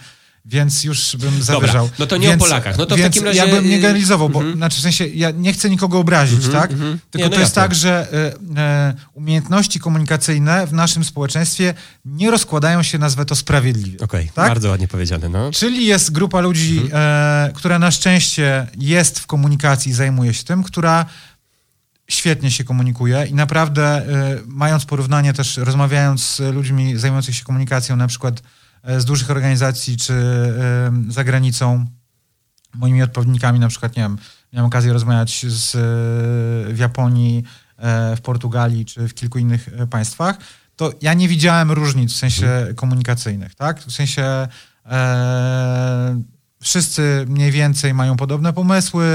[0.49, 1.83] Więc już bym zawyżał.
[1.83, 2.77] Dobra, no to nie więc, o Polakach.
[2.77, 3.39] No to w takim razie...
[3.39, 4.55] Ja bym nie generalizował, bo -hmm.
[4.55, 6.71] znaczy w sensie ja nie chcę nikogo obrazić, -hmm, tak?
[6.71, 6.97] -hmm.
[7.11, 8.07] Tylko nie, no to jest tak, że
[8.57, 11.73] e, e, umiejętności komunikacyjne w naszym społeczeństwie
[12.05, 13.97] nie rozkładają się, nazwę to sprawiedliwie.
[13.97, 14.47] Okej, okay, tak?
[14.47, 15.29] bardzo ładnie powiedziane.
[15.29, 15.51] No.
[15.51, 16.91] Czyli jest grupa ludzi, mhm.
[17.49, 21.05] e, która na szczęście jest w komunikacji i zajmuje się tym, która
[22.09, 24.05] świetnie się komunikuje i naprawdę
[24.37, 28.41] y, mając porównanie też, rozmawiając z ludźmi zajmującymi się komunikacją, na przykład
[28.89, 31.85] y, z dużych organizacji czy y, za granicą,
[32.73, 34.17] moimi odpowiednikami, na przykład, nie wiem,
[34.53, 35.71] miałem okazję rozmawiać z,
[36.73, 37.43] w Japonii,
[38.17, 40.37] w Portugalii czy w kilku innych państwach,
[40.75, 42.75] to ja nie widziałem różnic w sensie mhm.
[42.75, 43.79] komunikacyjnych, tak?
[43.79, 44.47] W sensie
[44.85, 46.21] e,
[46.61, 49.05] wszyscy mniej więcej mają podobne pomysły,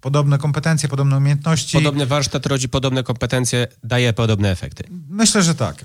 [0.00, 1.72] podobne kompetencje, podobne umiejętności.
[1.72, 4.84] Podobny warsztat rodzi podobne kompetencje, daje podobne efekty.
[5.08, 5.84] Myślę, że tak.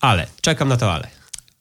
[0.00, 1.08] Ale, czekam na to ale.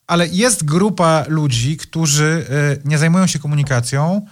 [0.08, 4.26] Ale jest grupa ludzi, którzy e, nie zajmują się komunikacją,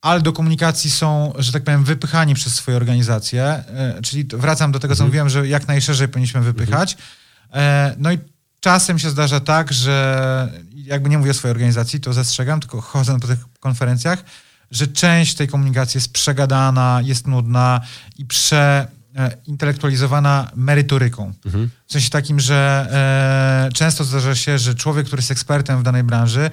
[0.00, 3.42] ale do komunikacji są, że tak powiem, wypychani przez swoje organizacje.
[3.42, 5.08] E, czyli wracam do tego, co mhm.
[5.08, 6.96] mówiłem, że jak najszerzej powinniśmy wypychać.
[7.50, 7.94] Mhm.
[7.98, 8.18] No i
[8.60, 13.20] czasem się zdarza tak, że jakby nie mówię o swojej organizacji, to zastrzegam, tylko chodzę
[13.20, 14.24] po tych konferencjach,
[14.70, 17.80] że część tej komunikacji jest przegadana, jest nudna
[18.18, 21.32] i przeintelektualizowana merytoryką.
[21.46, 21.70] Mhm.
[21.86, 22.88] W sensie takim, że
[23.68, 26.50] e, często zdarza się, że człowiek, który jest ekspertem w danej branży,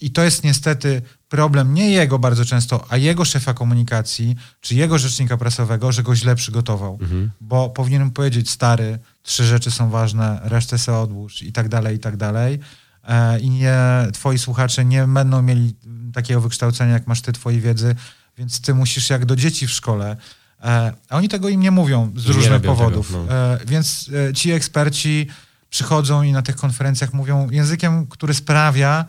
[0.00, 4.98] i to jest niestety problem nie jego bardzo często, a jego szefa komunikacji, czy jego
[4.98, 6.98] rzecznika prasowego, że go źle przygotował.
[7.00, 7.30] Mhm.
[7.40, 11.98] Bo powinienem powiedzieć, stary, trzy rzeczy są ważne, resztę sobie odłóż i tak dalej, i
[11.98, 12.58] tak dalej.
[13.08, 13.76] E, I nie,
[14.12, 15.74] twoi słuchacze nie będą mieli
[16.12, 17.94] takiego wykształcenia, jak masz ty twojej wiedzy,
[18.38, 20.16] więc ty musisz jak do dzieci w szkole.
[20.62, 23.06] E, a oni tego im nie mówią z różnych powodów.
[23.06, 23.32] Tego, no.
[23.32, 25.28] E, więc ci eksperci
[25.70, 29.04] przychodzą i na tych konferencjach mówią językiem, który sprawia,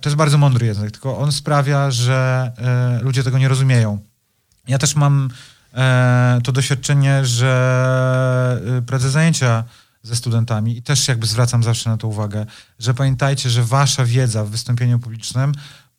[0.00, 2.52] to jest bardzo mądry język, tylko on sprawia, że
[3.02, 3.98] ludzie tego nie rozumieją.
[4.68, 5.30] Ja też mam
[6.44, 9.64] to doświadczenie, że prowadzę zajęcia
[10.02, 12.46] ze studentami i też jakby zwracam zawsze na to uwagę,
[12.78, 15.52] że pamiętajcie, że wasza wiedza w wystąpieniu publicznym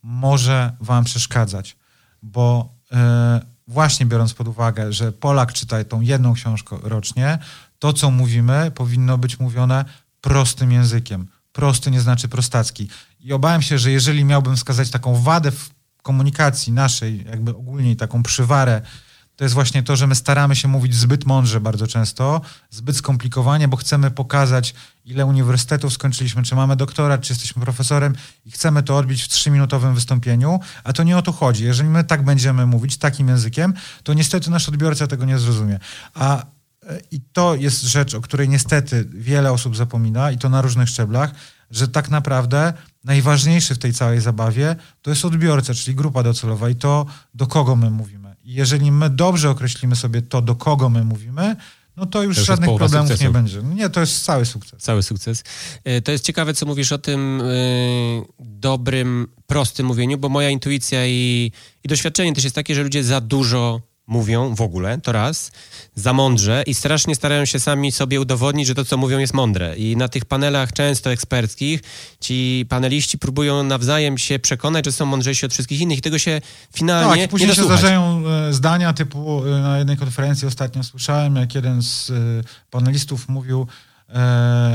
[0.04, 1.76] może wam przeszkadzać,
[2.22, 7.40] bo e, właśnie biorąc pod uwagę, że Polak czyta tą jedną książkę rocznie,
[7.80, 9.86] to co mówimy powinno być mówione
[10.22, 11.28] prostym językiem.
[11.52, 12.90] Prosty nie znaczy prostacki.
[13.20, 15.70] I obawiam się, że jeżeli miałbym wskazać taką wadę w
[16.02, 18.82] komunikacji naszej, jakby ogólnie taką przywarę,
[19.36, 23.68] to jest właśnie to, że my staramy się mówić zbyt mądrze bardzo często, zbyt skomplikowanie,
[23.68, 24.74] bo chcemy pokazać,
[25.06, 28.16] ile uniwersytetów skończyliśmy, czy mamy doktorat, czy jesteśmy profesorem
[28.46, 31.64] i chcemy to odbić w trzyminutowym wystąpieniu, a to nie o to chodzi.
[31.64, 35.80] Jeżeli my tak będziemy mówić, takim językiem, to niestety nasz odbiorca tego nie zrozumie.
[36.14, 36.46] A e,
[37.12, 41.32] i to jest rzecz, o której niestety wiele osób zapomina i to na różnych szczeblach,
[41.72, 46.76] że tak naprawdę najważniejszy w tej całej zabawie to jest odbiorca, czyli grupa docelowa i
[46.76, 51.56] to, do kogo my mówimy jeżeli my dobrze określimy sobie to, do kogo my mówimy,
[51.98, 53.24] no to już, to żadnych problemów sukcesu.
[53.24, 53.62] nie będzie.
[53.62, 54.84] Nie, to jest cały sukces.
[54.84, 55.44] Cały sukces.
[55.84, 61.08] E, to jest ciekawe, co mówisz o tym yy, dobrym, prostym mówieniu, bo moja intuicja
[61.08, 61.52] i,
[61.84, 65.52] i doświadczenie też jest takie, że ludzie za dużo mówią w ogóle, to raz,
[65.96, 69.76] za mądrze i strasznie starają się sami sobie udowodnić, że to, co mówią, jest mądre.
[69.78, 71.82] I na tych panelach często eksperckich
[72.20, 76.42] ci paneliści próbują nawzajem się przekonać, że są mądrzejsi od wszystkich innych i tego się
[76.76, 81.36] finalnie tak, później nie się zdarzają e, zdania typu e, na jednej konferencji ostatnio słyszałem,
[81.36, 82.14] jak jeden z e,
[82.72, 83.68] panelistów mówił,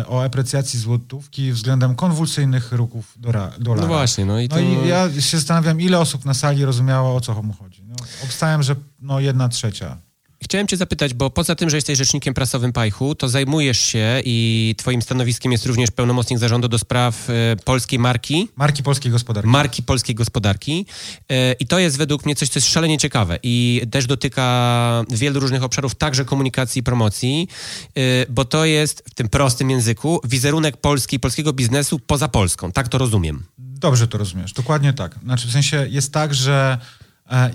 [0.08, 3.52] o aprecjacji złotówki względem konwulsyjnych ruchów dolara.
[3.80, 4.24] No właśnie.
[4.24, 4.56] No i, to...
[4.56, 7.82] no i ja się zastanawiam, ile osób na sali rozumiało, o co mu chodzi.
[7.84, 9.96] No, obstałem, że no, jedna trzecia.
[10.42, 14.74] Chciałem cię zapytać, bo poza tym, że jesteś rzecznikiem prasowym Pajchu, to zajmujesz się i
[14.78, 18.48] twoim stanowiskiem jest również pełnomocnik zarządu do spraw e, polskiej marki.
[18.56, 19.50] Marki polskiej gospodarki.
[19.50, 20.86] Marki polskiej gospodarki.
[21.30, 25.40] E, I to jest według mnie coś, co jest szalenie ciekawe i też dotyka wielu
[25.40, 27.48] różnych obszarów, także komunikacji i promocji,
[27.96, 32.72] e, bo to jest w tym prostym języku wizerunek Polski, polskiego biznesu poza Polską.
[32.72, 33.44] Tak to rozumiem.
[33.58, 35.18] Dobrze to rozumiesz, dokładnie tak.
[35.22, 36.78] Znaczy w sensie jest tak, że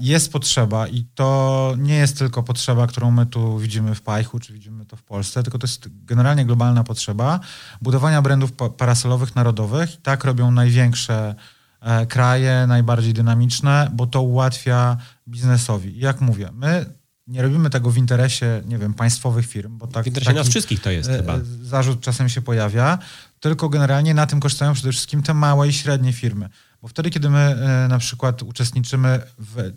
[0.02, 4.54] jest potrzeba i to nie jest tylko potrzeba, którą my tu widzimy w Pajchu, czy
[4.54, 7.40] widzimy to w Polsce, tylko to jest generalnie globalna potrzeba
[7.82, 10.02] budowania brandów parasolowych narodowych.
[10.02, 11.36] Tak robią największe
[11.82, 15.98] e, kraje, najbardziej dynamiczne, bo to ułatwia biznesowi.
[15.98, 16.86] I jak mówię, my
[17.28, 20.04] nie robimy tego w interesie, nie wiem, państwowych firm, bo tak.
[20.04, 21.40] W interesie nas wszystkich to jest e, chyba.
[21.62, 22.98] Zarzut czasem się pojawia,
[23.44, 26.50] tylko generalnie na tym korzystają przede wszystkim te małe i średnie firmy.
[26.82, 29.74] Bo wtedy, kiedy my e, na przykład uczestniczymy w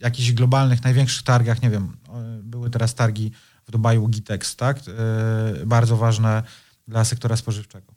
[0.00, 1.96] jakichś globalnych, największych targach, nie wiem,
[2.42, 3.32] były teraz targi
[3.66, 4.78] w Dubaju Gitex, tak?
[4.78, 6.42] E, bardzo ważne
[6.88, 7.94] dla sektora spożywczego.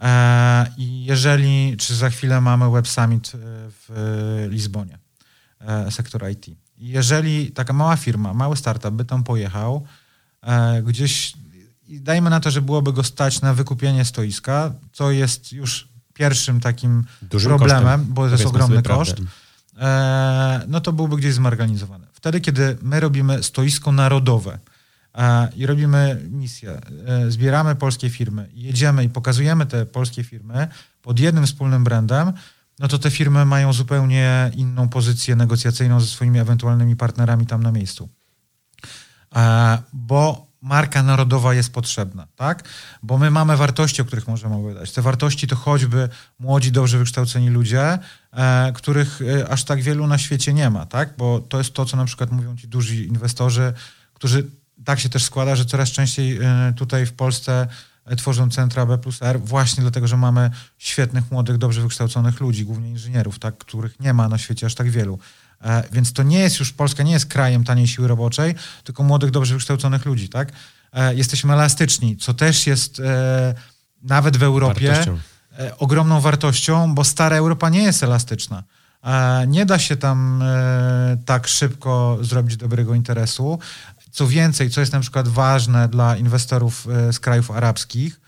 [0.00, 4.98] E, I jeżeli, czy za chwilę mamy Web Summit w Lizbonie,
[5.90, 6.46] sektor IT.
[6.76, 9.86] Jeżeli taka mała firma, mały startup by tam pojechał,
[10.82, 11.34] gdzieś,
[11.90, 17.04] dajmy na to, że byłoby go stać na wykupienie stoiska, co jest już pierwszym takim
[17.22, 19.16] Dużym problemem, kosztem, bo to jest ogromny koszt,
[19.78, 22.06] e, no to byłby gdzieś zmarganizowany.
[22.12, 24.58] Wtedy, kiedy my robimy stoisko narodowe
[25.14, 30.68] e, i robimy misję, e, zbieramy polskie firmy, jedziemy i pokazujemy te polskie firmy
[31.02, 32.32] pod jednym wspólnym brandem,
[32.78, 37.72] no to te firmy mają zupełnie inną pozycję negocjacyjną ze swoimi ewentualnymi partnerami tam na
[37.72, 38.08] miejscu.
[39.36, 42.64] E, bo marka narodowa jest potrzebna, tak?
[43.02, 44.92] Bo my mamy wartości, o których możemy opowiadać.
[44.92, 47.98] Te wartości to choćby młodzi, dobrze wykształceni ludzie,
[48.32, 51.14] e, których e, aż tak wielu na świecie nie ma, tak?
[51.18, 53.72] Bo to jest to, co na przykład mówią ci duzi inwestorzy,
[54.14, 54.46] którzy
[54.84, 57.68] tak się też składa, że coraz częściej e, tutaj w Polsce
[58.04, 62.64] e, tworzą centra B plus R właśnie dlatego, że mamy świetnych, młodych, dobrze wykształconych ludzi,
[62.64, 65.18] głównie inżynierów, tak, których nie ma na świecie aż tak wielu.
[65.64, 69.30] E, więc to nie jest już, Polska nie jest krajem taniej siły roboczej, tylko młodych,
[69.30, 70.52] dobrze wykształconych ludzi, tak?
[70.92, 73.54] E, jesteśmy elastyczni, co też jest e,
[74.02, 75.18] nawet w Europie Wartością.
[75.78, 78.62] ogromną wartością, bo stara Europa nie jest elastyczna.
[79.46, 80.44] Nie da się tam
[81.26, 83.58] tak szybko zrobić dobrego interesu.
[84.10, 88.20] Co więcej, co jest na przykład ważne dla inwestorów z krajów arabskich,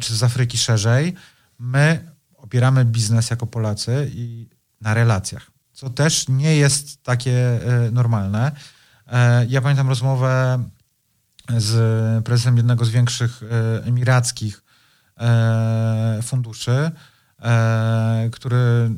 [0.00, 1.14] czy z Afryki szerzej,
[1.58, 4.48] my opieramy biznes jako Polacy i
[4.80, 8.52] na relacjach co też nie jest takie e, normalne.
[9.06, 10.64] E, ja pamiętam rozmowę
[11.56, 14.62] z prezesem jednego z większych e, emirackich
[16.22, 16.90] funduszy,
[18.32, 18.90] który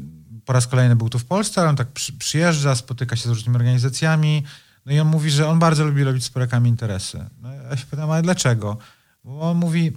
[0.45, 1.89] po raz kolejny był tu w Polsce, ale on tak
[2.19, 4.45] przyjeżdża, spotyka się z różnymi organizacjami,
[4.87, 7.27] no i on mówi, że on bardzo lubi robić z Polakami interesy.
[7.43, 8.79] No ja się pytam, ale dlaczego?
[9.25, 9.97] Bo on mówi,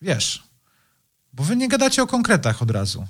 [0.00, 0.42] wiesz,
[1.32, 3.06] bo wy nie gadacie o konkretach od razu.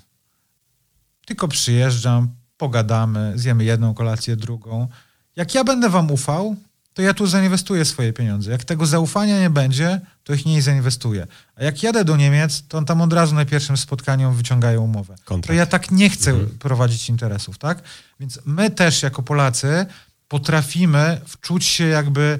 [1.26, 4.88] Tylko przyjeżdżam, pogadamy, zjemy jedną kolację, drugą.
[5.36, 6.56] Jak ja będę wam ufał,
[6.94, 8.50] to ja tu zainwestuję swoje pieniądze.
[8.50, 11.26] Jak tego zaufania nie będzie, to ich nie zainwestuję.
[11.56, 15.14] A jak jadę do Niemiec, to on tam od razu na pierwszym spotkaniu wyciągają umowę.
[15.24, 15.46] Kontrakt.
[15.46, 16.58] To ja tak nie chcę mhm.
[16.58, 17.82] prowadzić interesów, tak?
[18.20, 19.86] Więc my też jako Polacy
[20.28, 22.38] potrafimy wczuć się jakby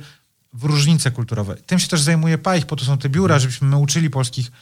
[0.53, 1.57] w różnice kulturowe.
[1.57, 3.41] Tym się też zajmuje PAIH, po to są te biura, mhm.
[3.41, 4.53] żebyśmy my uczyli polskich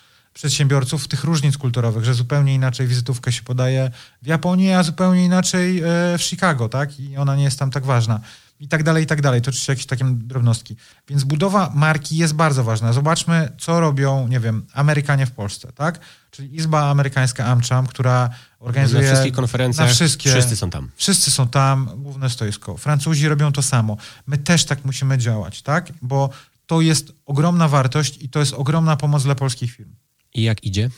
[0.40, 3.90] przedsiębiorców tych różnic kulturowych, że zupełnie inaczej wizytówkę się podaje
[4.22, 5.82] w Japonii, a zupełnie inaczej e,
[6.18, 7.00] w Chicago, tak?
[7.00, 8.20] I ona nie jest tam tak ważna.
[8.60, 9.42] I tak dalej, i tak dalej.
[9.42, 10.76] To oczywiście jakieś takie drobnostki.
[11.08, 12.92] Więc budowa marki jest bardzo ważna.
[12.92, 16.00] Zobaczmy, co robią, nie wiem, Amerykanie w Polsce, tak?
[16.30, 19.02] Czyli Izba Amerykańska AmCham, która organizuje...
[19.02, 20.90] Na wszystkich konferencjach na wszystkie, wszyscy są tam.
[20.96, 22.76] Wszyscy są tam, główne stoisko.
[22.76, 23.96] Francuzi robią to samo.
[24.26, 25.92] My też tak musimy działać, tak?
[26.02, 26.30] Bo
[26.66, 29.90] to jest ogromna wartość i to jest ogromna pomoc dla polskich firm.
[30.34, 30.90] I jak idzie?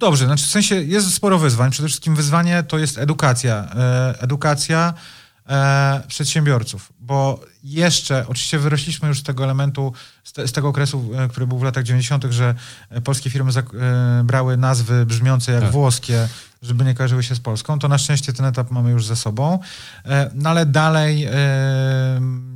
[0.00, 1.70] Dobrze, znaczy w sensie jest sporo wyzwań.
[1.70, 3.54] Przede wszystkim wyzwanie to jest edukacja.
[3.54, 4.94] E, edukacja
[5.48, 9.92] e, przedsiębiorców, bo jeszcze, oczywiście wyrośliśmy już z tego elementu,
[10.24, 12.54] z, te, z tego okresu, e, który był w latach 90., że
[13.04, 13.76] polskie firmy zak-
[14.24, 15.72] brały nazwy brzmiące jak tak.
[15.72, 16.28] włoskie,
[16.62, 17.78] żeby nie kojarzyły się z Polską.
[17.78, 19.58] To na szczęście ten etap mamy już ze sobą.
[20.34, 21.28] No ale dalej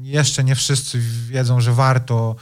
[0.03, 2.37] jeszcze nie wszyscy wiedzą, że warto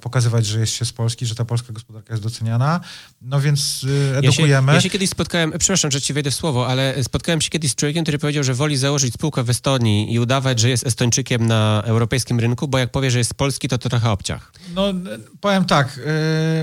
[0.00, 2.80] pokazywać, że jest się z Polski, że ta polska gospodarka jest doceniana.
[3.22, 4.72] No więc e, edukujemy.
[4.72, 7.50] Ja się, ja się, kiedyś spotkałem, przepraszam, że ci wejdę w słowo, ale spotkałem się
[7.50, 10.86] kiedyś z człowiekiem, który powiedział, że woli założyć spółkę w Estonii i udawać, że jest
[10.86, 14.52] Estończykiem na europejskim rynku, bo jak powie, że jest z Polski, to to trochę obciach.
[14.74, 14.84] No,
[15.40, 16.00] powiem tak.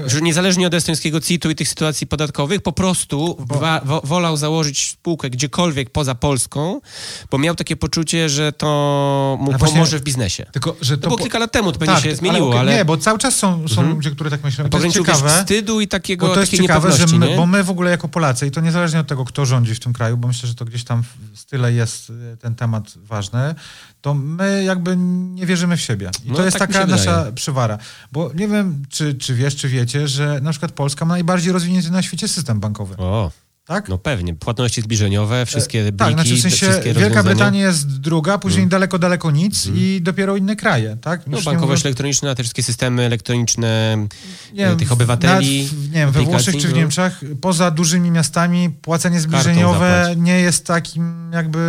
[0.03, 0.09] Yy...
[0.09, 3.59] Że niezależnie od estońskiego CIT-u i tych sytuacji podatkowych, po prostu bo...
[3.59, 6.81] wa, wo, wolał założyć spółkę gdziekolwiek poza Polską,
[7.31, 10.45] bo miał takie poczucie, że to mu właśnie, pomoże w biznesie.
[10.51, 11.23] Tylko, że to, to było po...
[11.23, 12.75] kilka lat temu, to pewnie tak, się zmieniło, ale, ale...
[12.75, 13.95] Nie, bo cały czas są, są mhm.
[13.95, 14.69] ludzie, które tak myślą.
[14.69, 15.29] To jest ciekawe.
[15.29, 18.47] wstydu i takiego bo to jest ciekawe, że my, bo my w ogóle jako Polacy,
[18.47, 20.83] i to niezależnie od tego, kto rządzi w tym kraju, bo myślę, że to gdzieś
[20.83, 23.55] tam w style jest y, ten temat ważny,
[24.01, 26.11] to my jakby nie wierzymy w siebie.
[26.25, 27.33] I no, to jest tak taka nasza wydaje.
[27.33, 27.77] przywara.
[28.11, 31.91] Bo nie wiem, czy, czy wiesz, czy wiecie, że na przykład Polska ma najbardziej rozwinięty
[31.91, 32.97] na świecie system bankowy.
[32.97, 33.31] O.
[33.69, 33.89] Tak?
[33.89, 34.35] No pewnie.
[34.35, 38.69] Płatności zbliżeniowe, wszystkie bliki, Tak, znaczy w sensie Wielka Brytania jest druga, później hmm.
[38.69, 39.81] daleko, daleko nic hmm.
[39.81, 41.21] i dopiero inne kraje, tak?
[41.27, 41.89] no bankowość mówię...
[41.89, 43.97] elektroniczna, te wszystkie systemy elektroniczne
[44.53, 45.63] nie wiem, tych obywateli.
[45.63, 46.77] Nad, nie wiem, we Włoszech czy w no.
[46.77, 51.59] Niemczech, poza dużymi miastami płacenie zbliżeniowe nie jest takim jakby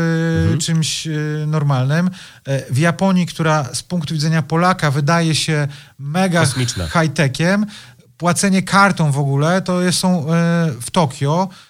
[0.43, 0.61] hmm.
[0.61, 1.11] czymś e,
[1.47, 2.11] normalnym.
[2.45, 6.45] E, w Japonii, która z punktu widzenia Polaka wydaje się mega
[6.93, 7.67] high-techiem,
[8.17, 11.70] płacenie kartą w ogóle to jest, są e, w Tokio E,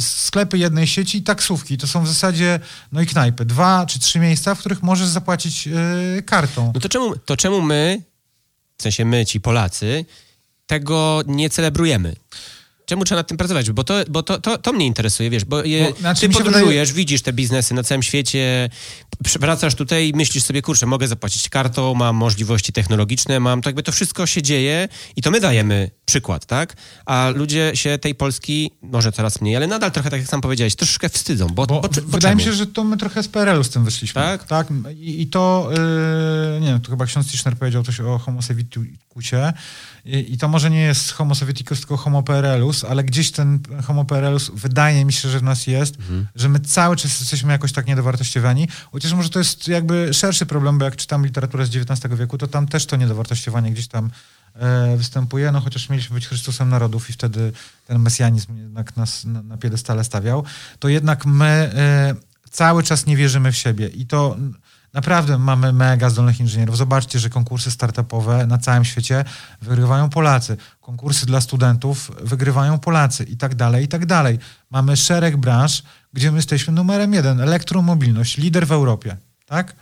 [0.00, 1.78] sklepy jednej sieci i taksówki.
[1.78, 2.60] To są w zasadzie,
[2.92, 3.44] no i knajpy.
[3.44, 6.72] Dwa czy trzy miejsca, w których możesz zapłacić e, kartą.
[6.74, 8.02] No to czemu, to czemu my,
[8.78, 10.04] w sensie my, ci Polacy,
[10.66, 12.16] tego nie celebrujemy?
[12.88, 13.70] Czemu trzeba nad tym pracować?
[13.70, 16.88] Bo to, bo to, to, to mnie interesuje, wiesz, bo, je, bo znaczy, ty podróżujesz,
[16.88, 17.04] wydaje...
[17.04, 18.70] widzisz te biznesy na całym świecie,
[19.40, 23.82] wracasz tutaj i myślisz sobie, kurczę, mogę zapłacić kartą, mam możliwości technologiczne, mam, to jakby
[23.82, 26.76] to wszystko się dzieje i to my dajemy przykład, tak?
[27.06, 30.74] A ludzie się tej Polski, może coraz mniej, ale nadal trochę, tak jak sam powiedziałeś,
[30.74, 33.70] troszkę wstydzą, bo, bo, bo, Wydaje mi się, że to my trochę z PRL-u z
[33.70, 34.22] tym wyszliśmy.
[34.22, 34.44] Tak?
[34.44, 34.66] Tak.
[34.96, 35.70] I, i to,
[36.54, 38.42] yy, nie wiem, to chyba ksiądz Tischner powiedział coś o homo
[39.18, 39.52] skrócie.
[40.04, 44.04] I, I, to może nie jest homo sovieticus, tylko homo PRLus, ale gdzieś ten homo
[44.04, 46.26] PRLus wydaje mi się, że w nas jest, mhm.
[46.34, 48.68] że my cały czas jesteśmy jakoś tak niedowartościowani.
[48.92, 52.48] Chociaż może to jest jakby szerszy problem, bo jak czytam literaturę z XIX wieku, to
[52.48, 54.10] tam też to niedowartościowanie gdzieś tam
[54.54, 57.52] e, występuje, no chociaż mieliśmy być Chrystusem narodów i wtedy
[57.86, 60.44] ten mesjanizm jednak nas na, na piedestale stawiał,
[60.78, 62.14] to jednak my e,
[62.50, 64.36] cały czas nie wierzymy w siebie i to
[64.98, 66.76] Naprawdę mamy mega zdolnych inżynierów.
[66.76, 69.24] Zobaczcie, że konkursy startupowe na całym świecie
[69.62, 70.56] wygrywają Polacy.
[70.80, 74.38] Konkursy dla studentów wygrywają Polacy i tak dalej, i tak dalej.
[74.70, 75.82] Mamy szereg branż,
[76.12, 77.40] gdzie my jesteśmy numerem jeden.
[77.40, 79.74] Elektromobilność, lider w Europie, tak?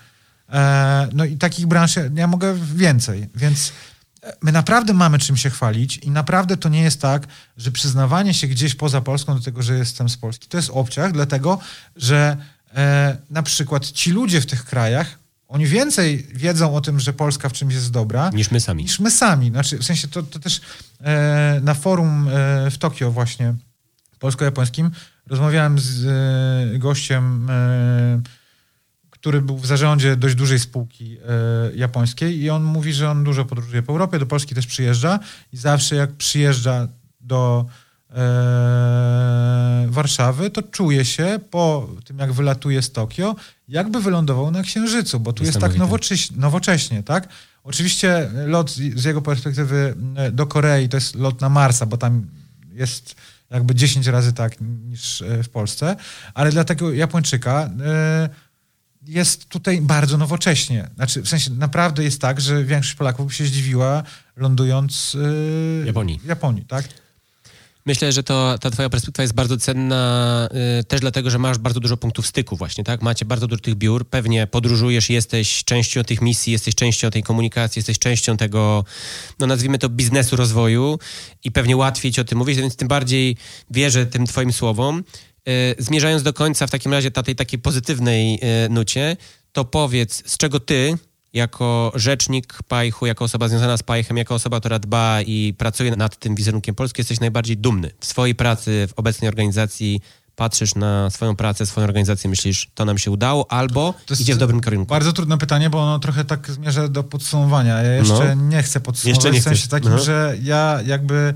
[0.53, 3.73] E, no i takich branż ja mogę więcej, więc
[4.43, 7.27] my naprawdę mamy czym się chwalić i naprawdę to nie jest tak,
[7.57, 11.13] że przyznawanie się gdzieś poza Polską do tego, że jestem z Polski, to jest obciach,
[11.13, 11.59] dlatego,
[11.97, 12.37] że
[12.77, 17.49] e, na przykład ci ludzie w tych krajach, oni więcej wiedzą o tym, że Polska
[17.49, 18.31] w czymś jest dobra.
[18.35, 18.83] Niż my sami.
[18.83, 19.51] Niż my sami.
[19.51, 20.61] Znaczy, w sensie to, to też
[21.01, 23.55] e, na forum e, w Tokio właśnie
[24.19, 24.91] polsko-japońskim
[25.27, 28.21] rozmawiałem z e, gościem, e,
[29.11, 33.45] który był w zarządzie dość dużej spółki e, japońskiej i on mówi, że on dużo
[33.45, 35.19] podróżuje po Europie, do Polski też przyjeżdża
[35.53, 36.89] i zawsze jak przyjeżdża
[37.21, 37.67] do
[38.11, 43.37] e, Warszawy, to czuje się po tym, jak wylatuje z Tokio,
[43.69, 47.29] jakby wylądował na Księżycu, bo tu jest tak nowocześnie, nowocześnie, tak?
[47.65, 52.27] Oczywiście lot z jego perspektywy e, do Korei to jest lot na Marsa, bo tam
[52.73, 53.15] jest
[53.51, 55.97] jakby 10 razy tak niż e, w Polsce,
[56.35, 58.29] ale dla tego Japończyka e,
[59.07, 60.91] jest tutaj bardzo nowocześnie.
[60.95, 64.03] Znaczy, w sensie naprawdę jest tak, że większość Polaków by się zdziwiła
[64.37, 66.21] lądując w Japonii.
[66.25, 66.89] Japonii, tak?
[67.87, 70.49] Myślę, że to, ta twoja perspektywa jest bardzo cenna
[70.81, 73.03] y, też dlatego, że masz bardzo dużo punktów styku właśnie, tak?
[73.03, 77.81] Macie bardzo dużo tych biur, pewnie podróżujesz, jesteś częścią tych misji, jesteś częścią tej komunikacji,
[77.81, 78.85] jesteś częścią tego,
[79.39, 80.99] no nazwijmy to biznesu rozwoju
[81.45, 83.37] i pewnie łatwiej ci o tym mówić, więc tym bardziej
[83.71, 85.05] wierzę tym twoim słowom.
[85.49, 89.17] Y, zmierzając do końca w takim razie ta, tej takiej pozytywnej y, nucie,
[89.53, 90.99] to powiedz, z czego ty
[91.37, 96.17] jako rzecznik Pajchu, jako osoba związana z Pajchem, jako osoba, która dba i pracuje nad
[96.17, 100.01] tym wizerunkiem Polski, jesteś najbardziej dumny w swojej pracy, w obecnej organizacji,
[100.37, 104.61] patrzysz na swoją pracę, swoją organizację, myślisz, to nam się udało, albo idzie w dobrym
[104.61, 104.91] kierunku?
[104.91, 107.83] Bardzo trudne pytanie, bo ono trochę tak zmierza do podsumowania.
[107.83, 108.43] Ja jeszcze no.
[108.43, 109.99] nie chcę podsumować, jeszcze nie w sensie takim, no.
[109.99, 111.35] że ja jakby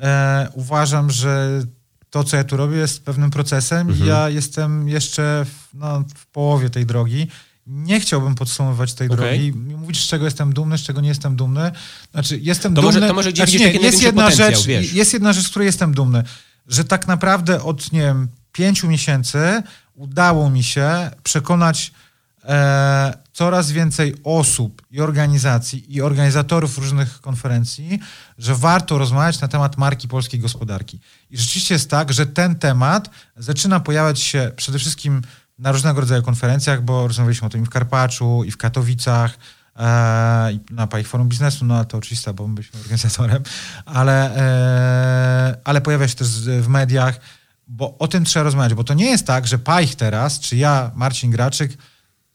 [0.00, 1.62] e, uważam, że
[2.10, 4.04] to, co ja tu robię, jest pewnym procesem mhm.
[4.04, 7.28] i ja jestem jeszcze w, no, w połowie tej drogi
[7.68, 9.16] nie chciałbym podsumowywać tej okay.
[9.16, 11.72] drogi, mówić, z czego jestem dumny, z czego nie jestem dumny.
[12.12, 12.94] Znaczy, jestem to dumny...
[12.94, 14.92] Może, to może gdzieś znaczy, nie, jest jedna rzecz, wiesz.
[14.92, 16.22] Jest jedna rzecz, z której jestem dumny,
[16.66, 19.62] że tak naprawdę od, nie wiem, pięciu miesięcy
[19.94, 21.92] udało mi się przekonać
[22.44, 27.98] e, coraz więcej osób i organizacji i organizatorów różnych konferencji,
[28.38, 31.00] że warto rozmawiać na temat marki polskiej gospodarki.
[31.30, 35.22] I rzeczywiście jest tak, że ten temat zaczyna pojawiać się przede wszystkim
[35.58, 39.38] na różnego rodzaju konferencjach, bo rozmawialiśmy o tym i w Karpaczu, i w Katowicach,
[39.76, 43.42] e, i na Pajch Forum Biznesu, no to oczywiste, bo my byliśmy organizatorem,
[43.84, 47.20] ale, e, ale pojawia się też w mediach,
[47.68, 50.90] bo o tym trzeba rozmawiać, bo to nie jest tak, że Pajch teraz, czy ja,
[50.94, 51.78] Marcin Graczyk,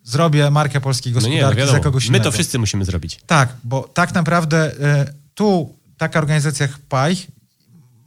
[0.04, 2.20] zrobię markę polskiej gospodarki no nie, no za kogoś innego.
[2.20, 3.22] My to wszyscy musimy zrobić.
[3.28, 7.28] Tak, bo tak naprawdę e, tu taka organizacja jak Pajch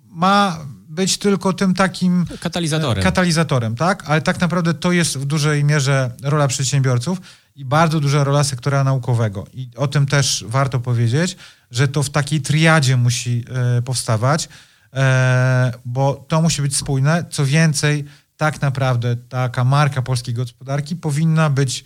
[0.08, 0.58] ma
[0.96, 3.04] być tylko tym takim katalizatorem.
[3.04, 4.04] katalizatorem, tak?
[4.06, 7.18] Ale tak naprawdę to jest w dużej mierze rola przedsiębiorców
[7.56, 9.46] i bardzo duża rola sektora naukowego.
[9.54, 11.36] I o tym też warto powiedzieć,
[11.70, 13.44] że to w takiej triadzie musi
[13.78, 14.48] e, powstawać,
[14.92, 17.24] e, bo to musi być spójne.
[17.30, 18.04] Co więcej,
[18.36, 21.84] tak naprawdę taka marka polskiej gospodarki powinna być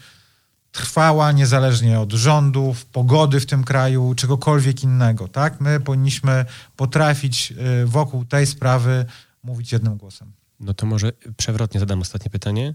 [0.73, 5.29] trwała niezależnie od rządów, pogody w tym kraju, czegokolwiek innego.
[5.29, 5.61] Tak?
[5.61, 6.45] My powinniśmy
[6.77, 7.53] potrafić
[7.83, 9.07] y, wokół tej sprawy
[9.43, 10.33] mówić jednym głosem.
[10.61, 12.75] No to może przewrotnie zadam ostatnie pytanie.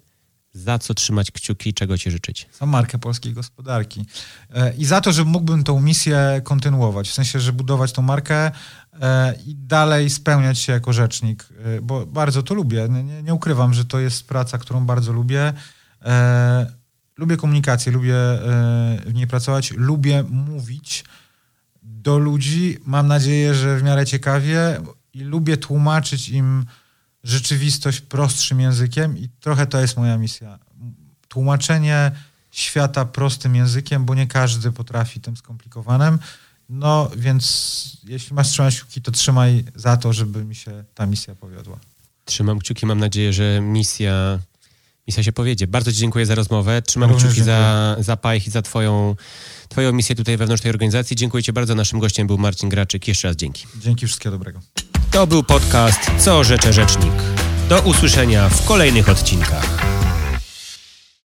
[0.54, 2.50] Za co trzymać kciuki, czego ci życzyć?
[2.60, 4.06] Za markę polskiej gospodarki.
[4.54, 7.10] E, I za to, że mógłbym tą misję kontynuować.
[7.10, 8.52] W sensie, że budować tą markę
[9.02, 11.48] e, i dalej spełniać się jako rzecznik,
[11.82, 12.88] bo bardzo to lubię.
[12.90, 15.54] Nie, nie ukrywam, że to jest praca, którą bardzo lubię
[17.18, 21.04] lubię komunikację, lubię e, w niej pracować, lubię mówić
[21.84, 22.78] do ludzi.
[22.86, 24.82] Mam nadzieję, że w miarę ciekawie
[25.14, 26.66] i lubię tłumaczyć im
[27.24, 30.60] rzeczywistość prostszym językiem i trochę to jest moja misja.
[31.28, 32.12] Tłumaczenie
[32.52, 36.20] świata prostym językiem, bo nie każdy potrafi tym skomplikowanym.
[36.70, 41.36] No więc jeśli masz trzymać kciuki, to trzymaj za to, żeby mi się ta misja
[41.36, 41.80] powiodła.
[42.26, 44.40] Trzymam kciuki, mam nadzieję, że misja
[45.08, 45.68] Misja się powiedzie.
[45.68, 46.82] Bardzo Ci dziękuję za rozmowę.
[46.82, 49.16] Trzymam Również kciuki za, za Pajch i za twoją,
[49.70, 51.16] twoją misję tutaj wewnątrz tej organizacji.
[51.16, 51.76] Dziękuję Ci bardzo.
[51.76, 53.08] Naszym gościem był Marcin Graczyk.
[53.08, 53.66] Jeszcze raz dzięki.
[53.82, 54.60] Dzięki, wszystkiego dobrego.
[55.12, 57.14] To był podcast Co Rzecze Rzecznik.
[57.70, 59.75] Do usłyszenia w kolejnych odcinkach.